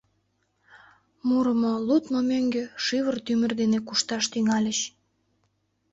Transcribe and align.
Мурымо, 1.27 1.73
лудмо 1.87 2.19
мӧҥгӧ 2.29 2.63
шӱвыр-тӱмыр 2.83 3.51
дене 3.61 3.79
кушташ 3.87 4.23
тӱҥальыч. 4.31 4.79